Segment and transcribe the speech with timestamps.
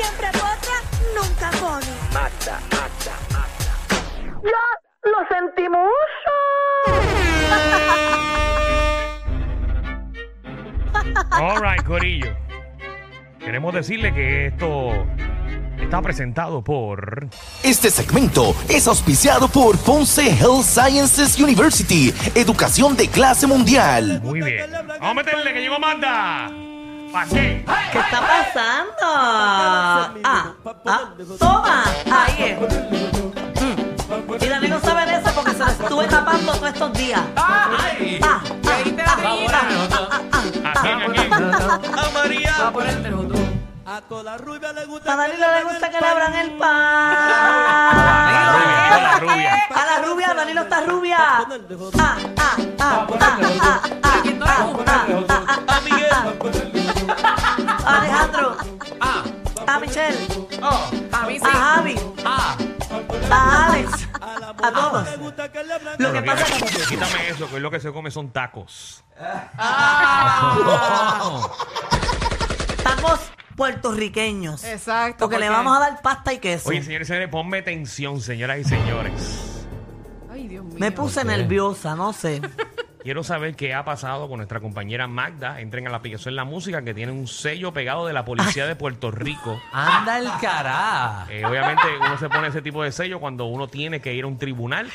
[0.00, 0.76] siempre potra,
[1.14, 1.86] nunca pone.
[2.12, 3.74] Magda, Magda, Magda.
[4.44, 4.64] ¡Ya
[5.10, 5.90] lo sentimos!
[11.40, 12.34] All right, Corillo.
[13.38, 15.06] Queremos decirle que esto
[15.80, 17.28] está presentado por.
[17.62, 24.20] Este segmento es auspiciado por Ponce Health Sciences University, educación de clase mundial.
[24.22, 24.70] Muy bien.
[24.70, 26.67] Vamos a meterle que llegó Amanda.
[27.12, 27.64] ¿Para qué?
[27.92, 29.02] ¿Qué está pasando?
[29.02, 32.58] Ah, ah, toma, ahí es.
[33.62, 34.44] Mm.
[34.44, 37.20] Y Dani no sabe de eso porque se lo estuve tapando todos estos días.
[37.36, 38.20] Ah, ¡Ay!
[38.22, 39.46] ah, ah, Ahí te ah, la vi.
[40.64, 41.02] ¿A quién?
[41.02, 41.32] ¿A quién?
[41.32, 42.54] A María.
[42.60, 43.40] Va a ponerte los dos.
[43.86, 44.02] A
[45.16, 46.68] Dani no le gusta que le abran el pan.
[48.90, 51.18] A la rubia, A la rubia, Danilo está rubia.
[51.18, 51.46] Ah,
[51.98, 52.16] ah,
[52.80, 55.06] ah, ah, ah, ah, ah,
[55.46, 56.08] ah, A Miguel.
[57.24, 58.56] ah, Alejandro,
[59.00, 59.22] Ah.
[59.66, 60.18] a Michelle,
[60.62, 60.90] Oh.
[61.12, 61.44] A mí sí.
[61.46, 62.56] a Javi, Ah.
[63.30, 64.08] a Alex,
[64.62, 65.08] a todos.
[65.98, 69.04] Lo que pasa es quítame, quítame eso, que hoy lo que se come son tacos.
[72.82, 73.20] tacos
[73.56, 74.64] puertorriqueños.
[74.64, 75.24] Exacto.
[75.24, 76.68] Porque le vamos a dar pasta y queso.
[76.68, 79.66] Oye, señores y señores, ponme tensión, señoras y señores.
[80.30, 80.76] Ay, Dios mío.
[80.78, 82.40] Me puse nerviosa, no sé.
[83.08, 85.62] Quiero saber qué ha pasado con nuestra compañera Magda.
[85.62, 88.76] Entren a la aplicación La Música, que tiene un sello pegado de la Policía de
[88.76, 89.58] Puerto Rico.
[89.72, 91.26] Anda el cará.
[91.30, 94.26] Eh, obviamente uno se pone ese tipo de sello cuando uno tiene que ir a
[94.26, 94.90] un tribunal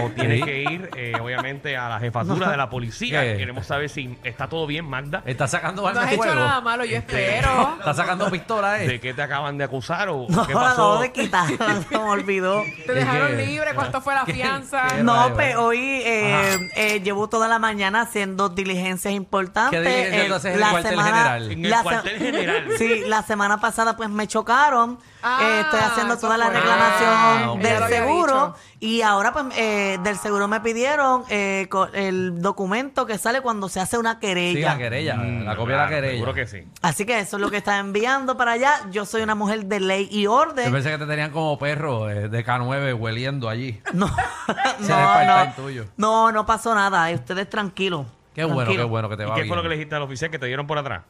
[0.00, 3.22] o tiene que ir, eh, obviamente, a la jefatura de la policía.
[3.22, 3.38] ¿Qué?
[3.38, 5.24] Queremos saber si está todo bien, Magda.
[5.26, 6.34] Está sacando No has de hecho fuego.
[6.36, 7.74] nada malo, yo espero.
[7.80, 9.00] Está sacando pistola, ¿De eh.
[9.00, 10.68] qué te acaban de acusar o No, qué pasó?
[10.74, 12.62] acabo de quitar, se me olvidó.
[12.86, 13.74] Te dejaron libre.
[13.74, 14.86] ¿Cuánto fue la fianza?
[14.94, 15.02] qué?
[15.02, 15.56] No, eh.
[15.56, 19.80] hoy eh, eh, llevo toda la mañana haciendo diligencias importantes.
[19.80, 21.50] ¿Qué diligencia Eh, tú haces en el la cuartel semana- general?
[21.52, 22.64] En el la se- cuartel general.
[22.78, 24.98] Sí, la semana pasada pues me chocaron.
[25.22, 26.54] Ah, Eh, estoy haciendo eso toda la fue.
[26.56, 27.60] reclamación Ah, ok.
[27.60, 28.00] Del lo había
[28.42, 28.58] seguro.
[28.80, 33.68] Y ahora pues eh, del seguro me pidieron eh, co- el documento que sale cuando
[33.68, 34.72] se hace una Sí, querella.
[34.72, 35.16] la querella.
[35.16, 36.12] Mm, la copia de la querella.
[36.14, 36.66] Seguro que sí.
[36.82, 38.74] Así que eso es lo que está enviando para allá.
[38.90, 40.72] Yo soy una mujer de ley y Yo orden.
[40.72, 43.80] pensé que te tenían como perro eh, de K9 hueliendo allí.
[43.92, 45.32] No, Ese no, el no.
[45.34, 45.84] part-time tuyo.
[45.96, 47.10] No, no pasó nada.
[47.10, 48.06] eh, Ustedes tranquilos.
[48.34, 48.86] Qué bueno, Tranquilos.
[48.86, 49.48] qué bueno que te ¿Y va qué bien.
[49.48, 51.02] fue lo que le dijiste al oficial que te dieron por atrás?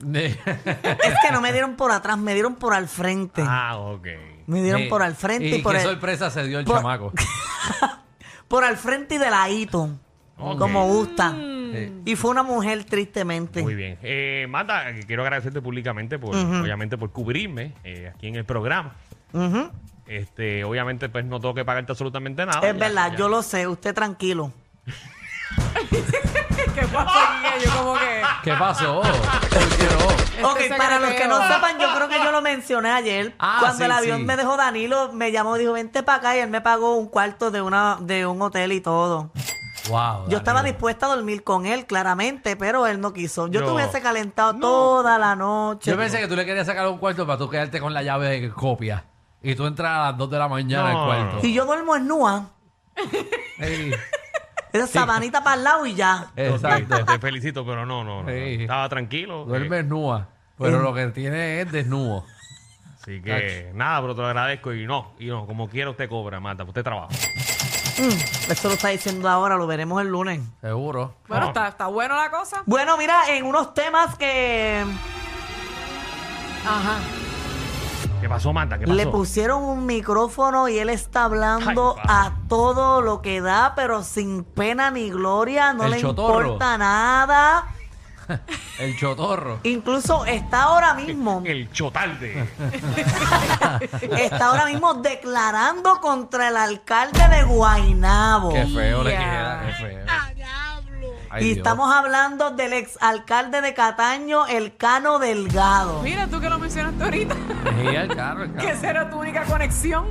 [0.02, 0.36] Es
[1.22, 3.42] que no me dieron por atrás, me dieron por al frente.
[3.46, 4.06] Ah, ok.
[4.50, 4.88] Me dieron Sí.
[4.88, 7.12] por al frente y, y por qué el- sorpresa se dio el por- chamaco.
[8.48, 9.90] por al frente y de ladito.
[10.38, 10.58] Ok.
[10.58, 11.32] Como gusta.
[11.32, 11.92] Sí.
[12.04, 13.62] Y fue una mujer tristemente.
[13.62, 13.98] Muy bien.
[14.02, 18.96] Eh, Magda, eh, quiero agradecerte públicamente por, obviamente, por cubrirme eh, aquí en el programa.
[19.32, 19.70] Ujú.
[20.06, 22.58] Este, obviamente, pues no tengo que pagarte absolutamente nada.
[22.58, 23.16] Es Ya- verdad, ya.
[23.18, 24.52] yo lo sé, usted tranquilo.
[26.74, 27.64] ¿Qué pasó aquí?
[27.64, 28.22] Yo como que...
[28.42, 29.02] ¿Qué pasó?
[29.02, 30.19] ¿Por qué no?
[30.44, 33.34] ok, Este para los que no sepan, yo creo que yo lo mencioné ayer.
[33.38, 34.24] Ah, cuando sí, el avión sí.
[34.24, 37.08] me dejó Danilo, me llamó y dijo, vente para acá y él me pagó un
[37.08, 39.30] cuarto de, una, de un hotel y todo.
[39.88, 40.28] Wow.
[40.28, 43.48] Yo estaba dispuesta a dormir con él, claramente, pero él no quiso.
[43.48, 43.66] Yo No.
[43.66, 45.90] te hubiese calentado toda la noche.
[45.90, 48.28] Yo pensé que tú le querías sacar un cuarto para tú quedarte con la llave
[48.40, 49.04] de copia.
[49.42, 51.40] Y tú entras a las 2 de la mañana No, al cuarto.
[51.40, 52.50] Si yo duermo en nua,
[53.58, 53.90] Ey,
[54.72, 56.28] esa sabanita para el lado y ya.
[56.34, 57.04] Te, exacto.
[57.04, 58.28] te felicito, pero no, no, no.
[58.28, 58.62] Sí.
[58.62, 59.44] Estaba tranquilo.
[59.44, 60.28] Duerme eh, nua.
[60.58, 62.24] Pero lo que tiene es desnudo.
[63.00, 66.38] así que nada, pero te lo agradezco y no, y no, como quiera usted cobra,
[66.38, 67.08] Marta, usted trabaja.
[67.98, 70.40] Mm, eso lo está diciendo ahora, lo veremos el lunes.
[70.60, 71.16] Seguro.
[71.28, 71.48] Bueno, No.
[71.48, 72.62] está, está bueno la cosa.
[72.66, 74.84] Bueno, mira, en unos temas que
[76.66, 76.98] Ajá.
[78.20, 78.76] ¿Qué pasó, pasó?
[78.86, 84.02] le pusieron un micrófono y él está hablando Ay, a todo lo que da, pero
[84.02, 86.40] sin pena ni gloria, no El le chotorro.
[86.52, 87.64] importa nada.
[88.78, 89.60] El chotorro.
[89.64, 92.48] Incluso está ahora mismo, El chotalde.
[94.18, 98.50] está ahora mismo declarando contra el alcalde de Guaynabo.
[98.50, 99.66] Qué feo le queda.
[99.66, 100.06] Qué feo.
[101.30, 101.56] Ay, Y Dios.
[101.58, 106.02] estamos hablando del exalcalde de Cataño, el Cano Delgado.
[106.02, 107.34] Mira, tú que lo mencionaste ahorita.
[107.34, 108.68] Sí, el carro, el que carro.
[108.70, 110.06] esa era tu única conexión.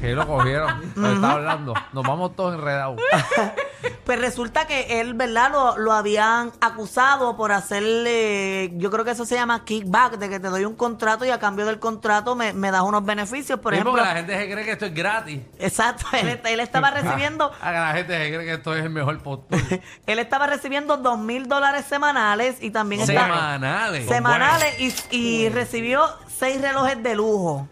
[0.00, 0.80] Que lo cogieron.
[0.96, 1.74] Nos está hablando.
[1.92, 2.96] Nos vamos todos enredados.
[4.04, 5.50] Pues resulta que él, ¿verdad?
[5.52, 10.40] Lo, lo habían acusado por hacerle, yo creo que eso se llama kickback, de que
[10.40, 13.60] te doy un contrato y a cambio del contrato me, me das unos beneficios.
[13.60, 15.40] Por Sí, ejemplo, porque la gente se cree que esto es gratis.
[15.58, 19.18] exacto, él, él estaba recibiendo, Ah, la gente se cree que esto es el mejor
[19.22, 19.60] postor.
[20.06, 24.06] él estaba recibiendo dos mil dólares semanales y también Semanales.
[24.08, 24.78] semanales
[25.10, 27.68] y, y recibió seis relojes de lujo.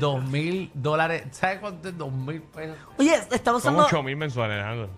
[0.00, 1.24] Dos mil dólares.
[1.30, 2.76] ¿Sabes cuánto es dos mil pesos?
[2.98, 4.90] Oye, estaba Son usando, 8 mil mensuales, Alejandro.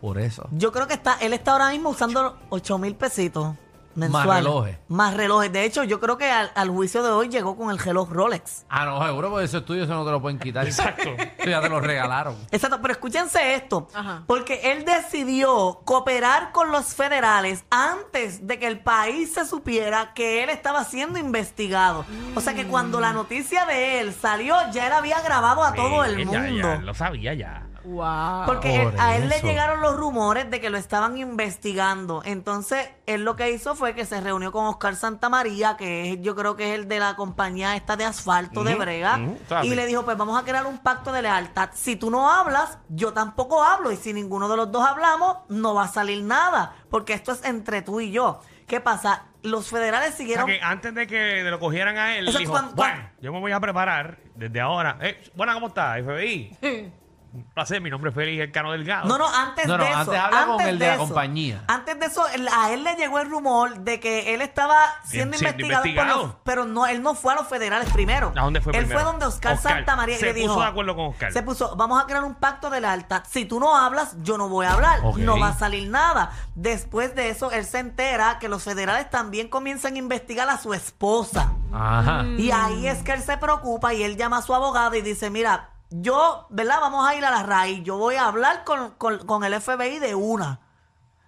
[0.00, 0.46] Por eso.
[0.52, 3.54] yo creo que está, él está ahora mismo usando ocho mil pesitos.
[3.94, 4.44] mensuales.
[4.44, 4.78] relojes.
[4.88, 5.50] Más relojes.
[5.50, 8.66] De hecho, yo creo que al, al juicio de hoy llegó con el reloj Rolex.
[8.68, 10.66] Ah, no, seguro, porque ese estudio eso no te lo pueden quitar.
[10.66, 11.08] Exacto.
[11.38, 12.36] Eso ya te lo regalaron.
[12.50, 14.22] Exacto, pero escúchense esto, Ajá.
[14.26, 20.42] porque él decidió cooperar con los federales antes de que el país se supiera que
[20.42, 22.04] él estaba siendo investigado.
[22.34, 26.04] O sea que cuando la noticia de él salió, ya él había grabado a todo
[26.04, 26.68] el Eh, ya, mundo.
[26.74, 27.65] ya, lo sabía ya.
[27.86, 28.46] Wow.
[28.46, 32.20] Porque él- a él le llegaron los rumores de que lo estaban investigando.
[32.24, 36.34] Entonces, él lo que hizo fue que se reunió con Oscar Santamaría, que es, yo
[36.34, 39.74] creo que es el de la compañía esta de asfalto de Ujú, Brega, ujú, y
[39.76, 41.70] le dijo, pues vamos a crear un pacto de lealtad.
[41.74, 43.92] Si tú no hablas, yo tampoco hablo.
[43.92, 46.74] Y si ninguno de los dos hablamos, no va a salir nada.
[46.90, 48.40] Porque esto es entre tú y yo.
[48.66, 49.26] ¿Qué pasa?
[49.42, 50.46] Los federales O sea siguieron...
[50.46, 53.52] que antes de que lo cogieran a él, Eso dijo, cuando- bueno, yo me voy
[53.52, 54.98] a preparar desde ahora.
[55.02, 56.56] Eh, buena, ¿cómo está, FBI?
[57.36, 59.06] Un placer, mi nombre es Félix Elcano Delgado.
[59.08, 59.98] No, no, antes No, no, de eso.
[60.00, 61.64] antes habla con el de la eso, compañía.
[61.68, 62.24] Antes de eso,
[62.56, 66.22] a él le llegó el rumor de que él estaba siendo siendo investigado, por investigado.
[66.28, 68.32] los- pero no, él no fue a los federales primero.
[68.36, 69.00] ¿A dónde fue Él primero?
[69.00, 69.72] fue donde Oscar, Oscar.
[69.74, 70.48] Santamaría y Se le dijo.
[70.54, 71.32] puso de acuerdo con Oscar.
[71.32, 73.22] Se puso, vamos a crear un pacto de lealtad.
[73.28, 75.00] Si tú no hablas, yo no voy a hablar.
[75.04, 75.18] Ok.
[75.18, 76.30] No va a salir nada.
[76.54, 80.72] Después de eso, él se entera que los federales también comienzan a investigar a su
[80.74, 81.52] esposa.
[81.72, 82.24] Ajá.
[82.38, 85.28] Y ahí es que él se preocupa y él llama a su abogado y dice,
[85.30, 86.80] mira, yo, ¿verdad?
[86.80, 87.82] Vamos a ir a la raíz.
[87.84, 90.60] Yo voy a hablar con, con- con el FBI de una.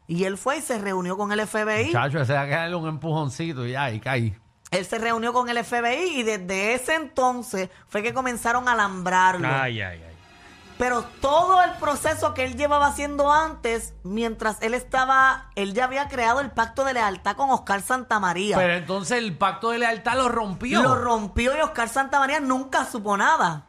[0.07, 1.87] Y él fue y se reunió con el FBI.
[1.87, 4.37] Muchacho, ese hay que darle un empujoncito y y caí.
[4.71, 9.47] Él se reunió con el FBI y desde ese entonces fue que comenzaron a alambrarlo.
[9.51, 10.15] Ay, ay, ay.
[10.79, 16.09] Pero todo el proceso que él llevaba haciendo antes, mientras él estaba, él ya había
[16.09, 18.57] creado el pacto de lealtad con Oscar Santamaría.
[18.57, 20.81] Pero entonces el pacto de lealtad lo rompió.
[20.83, 23.65] Lo rompió y Oscar Santamaría nunca supo nada.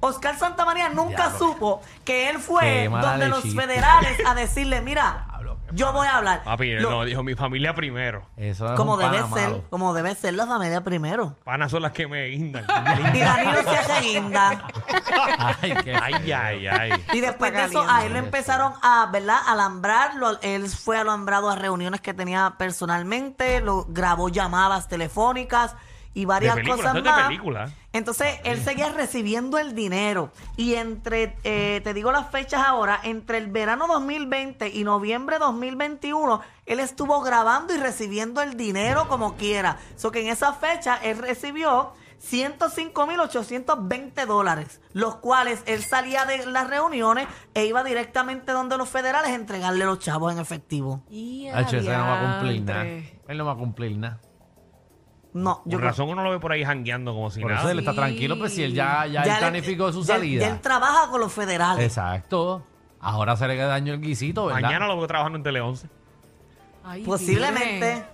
[0.00, 1.38] Oscar Santamaría nunca Diablo.
[1.38, 3.62] supo que él fue Qué mala donde los lechita.
[3.62, 5.26] federales a decirle, mira,
[5.72, 6.42] yo voy a hablar.
[6.42, 8.26] Papi, Lo- no, dijo mi familia primero.
[8.36, 9.64] Eso es como un debe pana ser, malo.
[9.70, 11.36] como debe ser la familia primero.
[11.44, 12.64] Panas son las que me guindan.
[13.14, 14.64] Y Danilo se hace guinda.
[15.62, 17.04] Ay, qué ay, ay, ay.
[17.12, 19.38] Y después de eso, a él lo empezaron a, ¿verdad?
[19.46, 20.38] Alambrarlo.
[20.42, 25.76] Él fue alambrado a reuniones que tenía personalmente, lo grabó llamadas telefónicas
[26.12, 27.26] y varias De película, cosas de más.
[27.28, 27.70] película.
[27.92, 30.32] Entonces, él seguía recibiendo el dinero.
[30.56, 36.40] Y entre, eh, te digo las fechas ahora, entre el verano 2020 y noviembre 2021,
[36.66, 39.78] él estuvo grabando y recibiendo el dinero como quiera.
[39.96, 46.68] So que en esa fecha, él recibió 105.820 dólares, los cuales él salía de las
[46.68, 51.02] reuniones e iba directamente donde los federales a entregarle los chavos en efectivo.
[51.10, 52.84] Y no va a cumplir nada.
[52.84, 54.20] Él no va a cumplir nada.
[55.32, 57.62] No, yo Por creo- razón uno lo ve por ahí jangueando como si Por nada.
[57.62, 60.40] eso él está tranquilo, pues si él ya, ya, él él- planificó su ya- salida.
[60.42, 61.84] ya él trabaja con los federales.
[61.84, 62.64] Exacto.
[63.00, 64.60] Ahora se le queda daño el guisito, ¿verdad?
[64.62, 65.88] Mañana lo veo trabajando en Tele 11.
[66.84, 68.04] Ay, Posiblemente.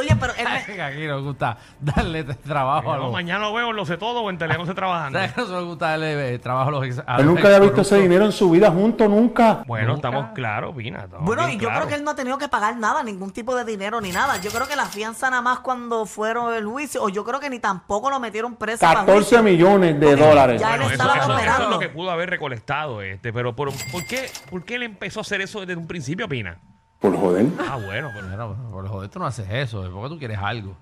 [0.00, 3.12] Oye, pero él me- Aquí nos gusta darle trabajo a los...
[3.12, 5.18] mañana lo veo en Lo Sé Todo o en Tele 11 trabajando.
[5.18, 7.46] ¿Sabes que nosotros nos gusta darle eh, trabajo a los ex- a Él los nunca
[7.48, 8.02] había visto ese excorruptos?
[8.02, 9.62] dinero en su vida junto, nunca.
[9.66, 10.08] Bueno, Nunca.
[10.08, 11.04] estamos claros, Pina.
[11.04, 11.78] estamos Bueno, bien y yo claros.
[11.84, 14.36] creo que él no ha tenido que pagar nada, ningún tipo de dinero ni nada.
[14.40, 17.50] Yo creo que la fianza nada más cuando fueron el juicio, o yo creo que
[17.50, 18.80] ni tampoco lo metieron preso.
[18.80, 19.42] para 14 juicio.
[19.42, 20.60] millones de dólares.
[20.60, 21.70] ya Bueno, él eso, estaba eso- eso es operando.
[21.70, 25.22] lo que pudo haber recolectado este, pero por, ¿por, qué, ¿por qué él empezó a
[25.22, 26.58] hacer eso desde un principio, Pina?
[27.00, 27.46] Por joder.
[27.58, 30.76] Ah, bueno, pero pero por joder, tú no haces eso, es porque tú quieres algo.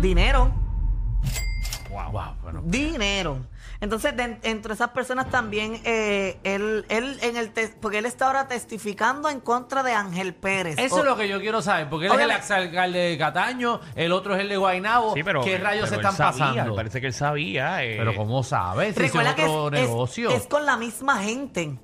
[0.00, 0.52] Dinero,
[1.90, 2.62] Wow, wow, bueno.
[2.64, 3.38] dinero.
[3.80, 8.26] Entonces, de- entre esas personas también, eh, él, él en el tes- porque él está
[8.26, 10.78] ahora testificando en contra de Ángel Pérez.
[10.78, 13.18] Eso O- es lo que yo quiero saber, porque él es el Obviamente- exalcalde de
[13.18, 15.14] Cataño, el otro es el de Guaynabo.
[15.14, 16.76] sí, pero ¿Qué rayos se pero él están sabía, pasando?
[16.76, 17.82] Parece que él sabía.
[17.82, 18.94] eh, Pero ¿cómo sabes?
[18.94, 20.30] Si ese Recuerda es que otro es, es- negocio.
[20.30, 21.76] es con la misma gente.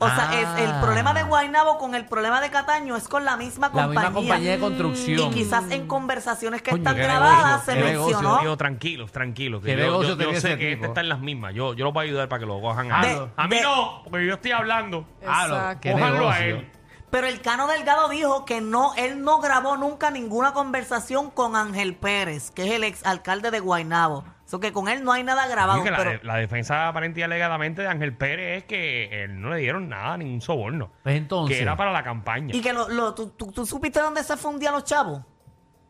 [0.00, 0.40] O sea, Ah.
[0.40, 3.72] es el problema de Guaynabo con el problema de Cataño es con la misma La
[3.72, 4.00] compañía.
[4.00, 5.30] misma compañía de Y construcción.
[5.32, 8.44] quizás en conversaciones que Coño, están grabadas negocio, se negocio, mencionó.
[8.44, 9.60] Yo, tranquilos, tranquilos.
[9.60, 11.52] que ¿Qué yo, negocio yo- yo sé que este está en las mismas.
[11.54, 13.56] Yo, yo lo voy a ayudar para que lo cojan Ah, a, de- a mí
[13.56, 15.04] de- no, porque yo estoy hablando.
[15.26, 16.56] Ah, Cójanlo a negocio.
[16.58, 16.72] él.
[17.10, 21.96] Pero el Cano Delgado dijo que no, él no grabó nunca ninguna conversación con Ángel
[21.96, 24.24] Pérez, que es el ex alcalde de Guaynabo.
[24.48, 25.74] So que con él no hay nada grabado.
[25.80, 29.38] Así que la, pero- la defensa aparente y alegadamente de Ángel Pérez es que él
[29.40, 30.90] no le dieron nada, ningún soborno.
[31.02, 31.56] Pues entonces.
[31.58, 32.56] Que era para la campaña.
[32.56, 35.20] y que lo, lo- ¿tú, tú, tú supiste dónde se fundían los chavos?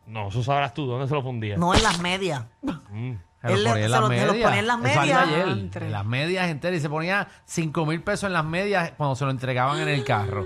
[0.05, 1.55] No, eso sabrás tú, ¿dónde se lo fundía?
[1.55, 2.43] No en las medias.
[2.61, 3.13] Mm.
[3.41, 4.43] Se los Él le- ponía en se las los- se los medias.
[4.49, 5.17] ponía en las medias.
[5.23, 5.47] ayer,
[5.83, 6.77] en las medias enteras.
[6.79, 10.03] Y se ponía 5 mil pesos en las medias cuando se lo entregaban en el
[10.03, 10.43] carro.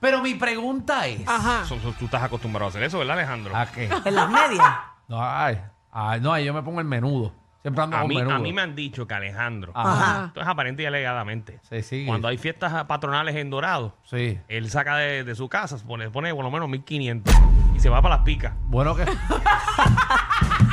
[0.00, 1.26] Pero mi pregunta es...
[1.26, 1.64] Ajá.
[1.64, 3.56] So- so- tú estás acostumbrado a hacer eso, ¿verdad, Alejandro?
[3.56, 3.88] ¿A qué?
[4.04, 4.66] En las medias.
[5.08, 5.58] No, ay,
[5.90, 7.32] ay, no, ahí yo me pongo el menudo.
[7.66, 8.34] A con mí, menudo.
[8.34, 10.26] a mí me han dicho que Alejandro, Ajá.
[10.26, 14.38] esto es aparente y alegadamente, Sí, cuando hay fiestas patronales en Dorado, Sí.
[14.48, 17.34] él saca de, de su casa, pone, pone por lo menos 1500
[17.74, 18.52] Y se va para las picas.
[18.66, 19.04] Bueno que.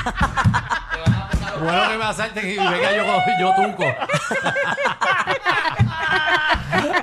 [1.60, 3.04] bueno que me asalten y venga yo,
[3.40, 3.84] yo tunco.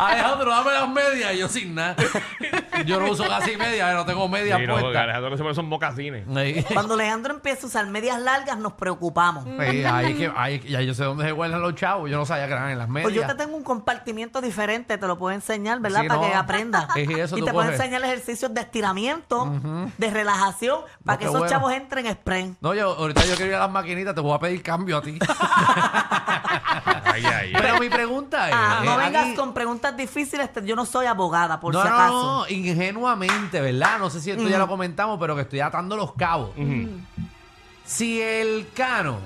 [0.07, 1.35] Alejandro, dame las medias.
[1.35, 1.97] Y yo sin nada.
[2.87, 5.03] Yo no uso casi medias, no tengo medias Sí, no, porque puestas.
[5.05, 6.25] Alejandro que se pone son mocasines.
[6.27, 6.65] Sí.
[6.73, 9.45] Cuando Alejandro empieza a usar medias largas, nos preocupamos.
[9.45, 12.11] Sí, ahí que, ahí, ya yo sé dónde se guardan los chavos.
[12.11, 13.05] Yo no sabía que eran en las medias.
[13.05, 16.03] Pues yo te tengo un compartimiento diferente, te lo puedo enseñar, ¿verdad?
[16.03, 16.29] Sí, para no.
[16.29, 16.87] que aprendas.
[16.97, 17.81] Es eso, y tú te puedo coges.
[17.81, 19.51] enseñar ejercicios de estiramiento,
[19.97, 21.51] de relajación, para que qué esos bueno.
[21.53, 22.59] chavos entren sprint.
[22.61, 25.03] No, yo ahorita yo quiero ir a las maquinitas, te voy a pedir cambio a
[25.03, 25.19] ti.
[27.13, 27.53] Ay, ay, ay.
[27.53, 28.55] Pero mi pregunta es.
[28.57, 31.83] Ah, no eh, vengas aquí- con preguntas difíciles, te- yo no soy abogada, por no,
[31.83, 32.23] si no, acaso.
[32.23, 33.99] no, ingenuamente, ¿verdad?
[33.99, 36.51] No sé si esto ya lo comentamos, pero que estoy atando los cabos.
[37.85, 39.19] Si el Cano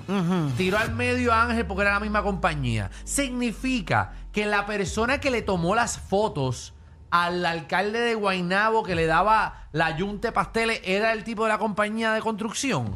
[0.56, 5.30] tiró al medio a Ángel porque era la misma compañía, significa que la persona que
[5.30, 6.72] le tomó las fotos
[7.10, 11.58] al alcalde de Guainabo que le daba la yunte pasteles era el tipo de la
[11.58, 12.94] compañía de construcción.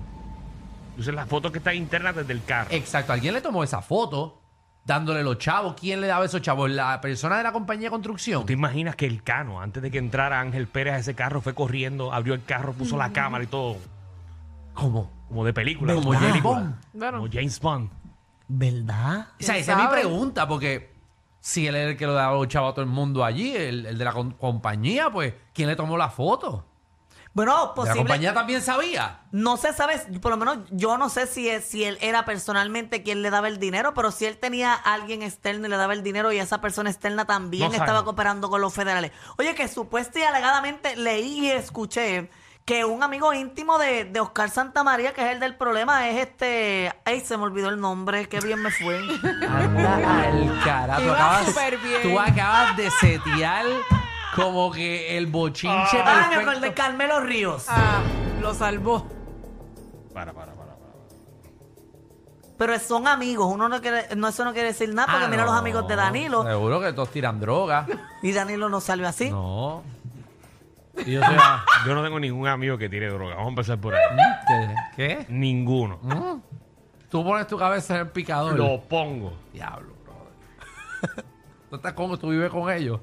[0.90, 2.68] Entonces las fotos que están internas desde el carro.
[2.72, 4.37] Exacto, alguien le tomó esa foto
[4.88, 5.74] dándole los chavos.
[5.78, 6.68] ¿Quién le daba esos chavos?
[6.70, 8.46] ¿La persona de la compañía de construcción?
[8.46, 11.54] ¿Te imaginas que el Cano, antes de que entrara Ángel Pérez a ese carro, fue
[11.54, 13.76] corriendo, abrió el carro, puso la cámara y todo?
[14.74, 15.10] ¿Cómo?
[15.28, 15.94] Como de película.
[15.94, 16.60] Como James película.
[16.94, 17.14] Bond.
[17.14, 17.90] Como James Bond.
[18.48, 19.28] ¿Verdad?
[19.38, 20.00] O sea, ¿Quién esa es mi sabe?
[20.00, 20.90] pregunta, porque
[21.40, 23.84] si él es el que lo daba los chavos a todo el mundo allí, el,
[23.84, 26.64] el de la con- compañía, pues, ¿quién le tomó la foto?
[27.34, 27.98] Bueno, ¿De la posible.
[27.98, 29.20] compañía también sabía?
[29.30, 33.02] No se sabe, por lo menos yo no sé si, es, si él era personalmente
[33.02, 35.92] quien le daba el dinero, pero si él tenía a alguien externo y le daba
[35.92, 39.12] el dinero y esa persona externa también No estaba cooperando con los federales.
[39.38, 42.30] Oye, que supuesta y alegadamente leí y escuché
[42.68, 46.92] que un amigo íntimo de, de Oscar Santamaría, que es el del problema, es este...
[47.06, 48.98] Ay, se me olvidó el nombre, qué bien me fue.
[49.48, 51.12] Anda al carajo.
[51.12, 52.02] Acabas, súper bien.
[52.02, 53.64] tú acabas de setear
[54.42, 56.50] como que el bochinche Ah, me perfecto.
[56.50, 57.66] acordé, Carmelo Ríos.
[57.68, 58.00] Ah,
[58.40, 59.06] lo salvó.
[60.14, 60.88] Para, para, para, para.
[62.56, 65.44] Pero son amigos, uno no quiere, no, eso no quiere decir nada, porque Ah, mira
[65.44, 67.86] los amigos de Danilo, Seguro que todos tiran droga.
[68.22, 69.30] y Danilo no salió así.
[69.30, 69.82] No.
[71.06, 73.36] Y yo soy a- Yo no tengo ningún amigo que tire droga.
[73.36, 74.02] Vamos a empezar por ahí.
[74.48, 74.74] ¿Qué?
[74.96, 75.26] ¿Qué?
[75.28, 76.42] Ninguno.
[77.08, 78.56] Tú pones tu cabeza en el picador.
[78.58, 79.32] Lo pongo.
[79.52, 81.24] Diablo, brother.
[81.70, 82.98] ¿Tú estás con, tú vives con ellos?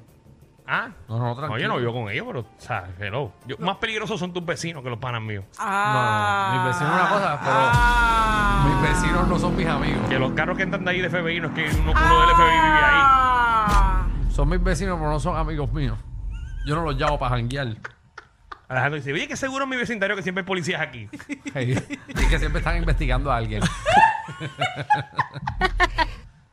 [0.68, 0.88] ¿Ah?
[1.08, 1.58] No, no, tranquilo.
[1.60, 3.32] yo no vivo con ellos, pero, o sea, hello.
[3.46, 5.44] Yo- Más peligrosos son tus vecinos que los panas míos.
[5.58, 6.50] Ah.
[6.52, 8.66] No, mis vecinos una cosa, pero Ah.
[8.68, 10.08] mis vecinos no son mis amigos.
[10.08, 12.30] Que los carros que entran de ahí de FBI no es que uno, uno del
[12.30, 13.02] FBI vive ahí.
[13.04, 14.06] Ah.
[14.30, 15.96] Son mis vecinos, pero no son amigos míos.
[16.66, 17.68] Yo no los llamo para janguear.
[18.68, 21.08] Alejandro dice, oye, que seguro en mi vecindario que siempre hay policías aquí.
[21.54, 23.62] Hey, y que siempre están investigando a alguien.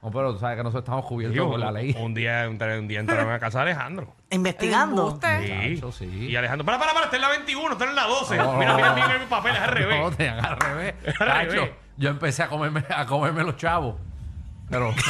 [0.03, 1.95] no, pero tú sabes que nosotros estamos cubiertos Digo, por la ley.
[1.97, 4.13] Un día, un, un día entraron a casa de Alejandro.
[4.29, 5.11] Investigando.
[5.21, 5.75] Sí.
[5.77, 6.27] Chacho, sí.
[6.29, 8.35] Y Alejandro, para, para, para, está en la 21, está en la 12.
[8.37, 8.95] No, mira, no, mira, no.
[8.95, 9.99] mira, mi papel, es al revés.
[10.01, 10.95] No, te al revés.
[11.05, 11.71] Al Chacho, revés.
[11.97, 13.95] yo empecé a comerme, a comerme los chavos.
[14.69, 14.93] Pero.
[14.93, 15.01] Yo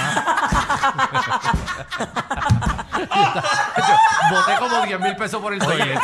[4.30, 6.00] boté como 10 mil pesos por el toilet.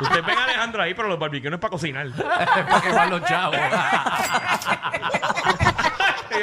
[0.00, 2.06] Usted ven a Alejandro ahí, pero los barbecues no es para cocinar.
[2.06, 3.56] Es para quemar los chavos.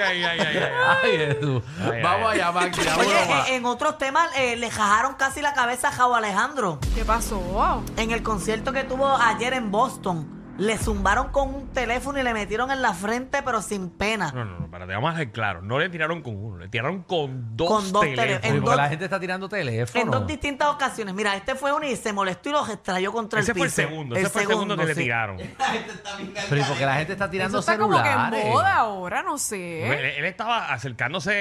[0.01, 0.71] Ay, ay, ay, ay, ay.
[1.03, 1.61] Ay, Jesús.
[2.01, 2.81] Vamos allá, Maxi.
[2.99, 6.79] Oye, en otros temas eh, le jajaron casi la cabeza a Jao Alejandro.
[6.95, 7.83] ¿Qué pasó?
[7.97, 10.27] En el concierto que tuvo ayer en Boston,
[10.63, 14.31] le zumbaron con un teléfono y le metieron en la frente, pero sin pena.
[14.33, 15.63] No, no, no, espérate, vamos a ser claros.
[15.63, 18.25] No le tiraron con uno, le tiraron con dos, Con dos teléfonos.
[18.25, 18.41] teléfonos.
[18.43, 20.03] Sí, en porque dos- la gente está tirando teléfono.
[20.03, 21.13] En dos distintas ocasiones.
[21.13, 23.71] Mira, este fue uno y se molestó y los extrayó contra Ese el fue el
[23.73, 23.81] piso.
[23.87, 25.37] segundo, ese fue el segundo que le tiraron.
[26.49, 29.23] Pero ¿y por qué la gente está tirando Eso está como que en moda ahora,
[29.23, 30.17] no Él, sé.
[30.19, 31.33] él estaba acercándose,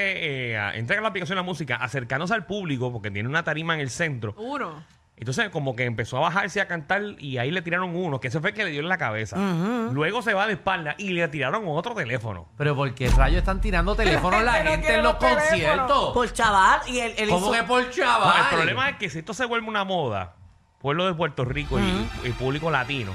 [0.52, 3.45] eh, a, entra en la aplicación de la música, acercándose al público porque tiene una
[3.45, 4.35] tarima en el centro.
[4.38, 4.85] Uno.
[5.23, 8.41] Entonces, como que empezó a bajarse a cantar y ahí le tiraron uno, que ese
[8.41, 9.37] fue el que le dio en la cabeza.
[9.93, 12.49] Luego se va de espalda y le tiraron otro teléfono.
[12.59, 15.49] Pero ¿por qué rayos están tirando teléfonos la gente en los los teléfonos.
[15.50, 16.12] conciertos?
[16.12, 18.41] Por chaval, y él, él ¿Cómo hizo- que por No, chaval?
[18.50, 20.35] el problema es que si esto se vuelve una moda,
[20.81, 23.12] pueblo de Puerto Rico y, y público latino,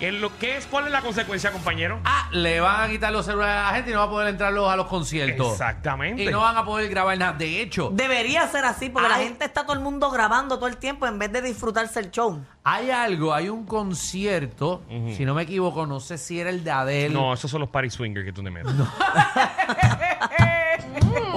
[0.00, 2.00] ¿qué es lo, qué es, ¿cuál es la consecuencia, compañero?
[2.04, 4.28] Ah, le van a quitar los celulares a la gente y no va a poder
[4.28, 5.52] entrar los- a los conciertos.
[5.52, 6.24] Exactamente.
[6.24, 7.32] Y no van a poder grabar nada.
[7.34, 9.24] De hecho, Debería ser así, porque la Ay.
[9.26, 12.42] gente está todo el mundo grabando todo el tiempo en vez de disfrutarse el show.
[12.64, 14.82] hay algo, hay un concierto,
[15.16, 17.14] si no me equivoco, no sé si era el de Adele.
[17.14, 18.72] No, esos son los party swingers que tú te metes.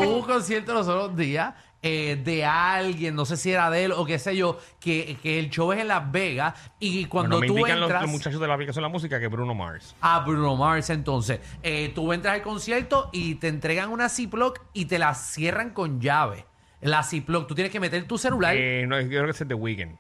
[0.06, 4.06] Hubo un concierto los otros días eh, de alguien, no sé si era Adele o
[4.06, 7.48] qué sé yo, que, que el show es en Las Vegas y cuando Bueno, me
[7.48, 8.02] tú indican los, entras...
[8.04, 9.96] los muchachos de la aplicación de la música que Bruno Mars.
[10.00, 11.40] a Bruno Mars entonces.
[11.62, 16.00] Eh, tú entras al concierto y te entregan una Ziploc y te la cierran con
[16.00, 16.46] llave.
[16.80, 18.56] La Ziploc, tú tienes que meter tu celular.
[18.58, 19.98] Eh, no, yo creo que ese es The Weeknd.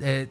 [0.00, 0.28] Eh,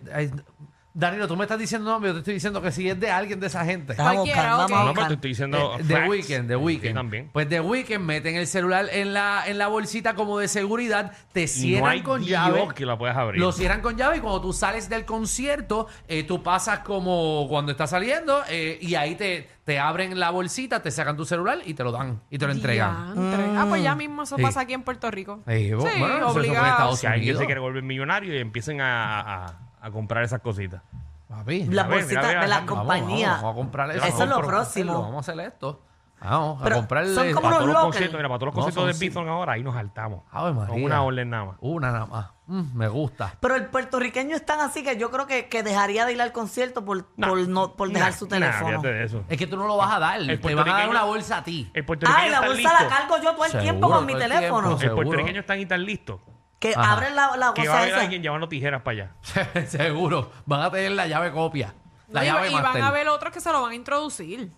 [0.96, 3.40] Danilo, tú me estás diciendo nombre, yo te estoy diciendo que si es de alguien
[3.40, 3.96] de esa gente.
[3.96, 5.76] Cualquiera, buscar, vamos a No, pero te estoy diciendo.
[5.80, 6.10] Eh, The facts.
[6.10, 7.30] Weeknd, The Sí, también.
[7.34, 11.42] Pues The Weeknd meten el celular en la, en la bolsita como de seguridad, te
[11.42, 12.68] Y no cierran hay con Dios llave.
[12.76, 13.42] que la puedas abrir.
[13.42, 17.72] Lo cierran con llave y cuando tú sales del concierto, eh, tú pasas como cuando
[17.72, 21.74] estás saliendo eh, y ahí te, te abren la bolsita, te sacan tu celular y
[21.74, 23.16] te lo dan y te lo entregan.
[23.16, 23.46] Diantre.
[23.58, 24.44] Ah, pues ya mismo eso Sí.
[24.44, 25.40] pasa aquí en Puerto Rico.
[25.48, 26.68] Eh, bueno, sí, eso- eso fue en obligado.
[26.68, 27.40] Estados Si alguien Unidos.
[27.40, 30.82] se quiere volver millonario y empiecen a, a- a comprar esas cositas.
[31.28, 33.30] Papi, Las A ver, bolsitas mira, de las Alejandro, vamos, compañías.
[33.30, 34.06] Vamos, vamos a comprar eso.
[34.06, 35.02] Eso es lo a próximo.
[35.02, 35.82] Vamos a hacer esto.
[36.22, 37.16] Vamos a Pero comprarle.
[37.16, 39.10] son como Para los conciertos, mira, para todos los No, conciertos de sí.
[39.10, 40.22] Bison ahora, ahí nos saltamos.
[40.32, 41.56] Con una orden nada más.
[41.60, 42.28] Una nada más.
[42.46, 43.34] Mm, me gusta.
[43.42, 46.32] Pero el puertorriqueño es tan así que yo creo que, que dejaría de ir al
[46.32, 47.28] concierto por, Nah.
[47.28, 48.68] por, no, por dejar Nah, su teléfono.
[48.68, 49.24] fíjate de eso.
[49.28, 50.20] Es que tú no lo vas a dar.
[50.22, 51.70] El Te van a dar una bolsa a ti.
[51.74, 52.84] El puertorriqueño Ay, la está bolsa listo.
[52.84, 54.68] la cargo yo todo el Seguro, tiempo con mi teléfono.
[54.78, 54.84] tiempo.
[54.86, 56.22] El puertorriqueño está ahí tan listo
[56.64, 56.94] Que Ajá.
[56.94, 58.00] abren la, la que va a cosa haber esa.
[58.02, 59.12] alguien llevando tijeras para
[59.54, 59.66] allá.
[59.68, 60.32] Seguro.
[60.46, 61.74] Van a tener la llave copia.
[62.08, 64.50] La No, y- llave y, van a ver otros que se lo van a introducir.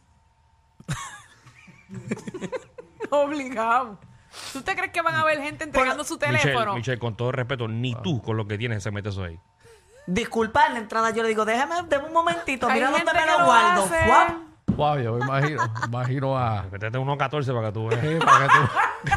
[3.09, 3.99] Obligado.
[4.53, 6.75] ¿Tú te crees que van a ver gente entregando su Michelle, teléfono?
[6.75, 9.39] Michelle, con todo respeto, ni tú con lo que tienes se mete eso ahí.
[10.07, 13.13] Disculpa, en la entrada yo le digo, déjame, déjame un momentito, Hay mira dónde gente
[13.13, 13.83] me que lo lo guardo.
[13.85, 14.05] hace.
[14.05, 14.29] Guap.
[14.75, 16.63] Wow, yo me imagino, me imagino a.
[16.71, 18.01] Métete unos 14 para que tú veas.
[18.01, 19.11] Sí, para que tú-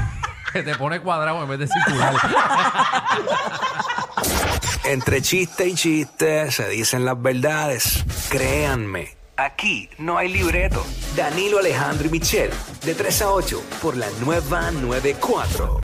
[0.53, 2.15] que te pone cuadrado en vez de circular.
[4.85, 8.05] Entre chiste y chiste se dicen las verdades.
[8.31, 10.85] Créanme, aquí no hay libreto.
[11.15, 15.77] Danilo Alejandro y Michelle, de 3 a 8, por la nueva 94.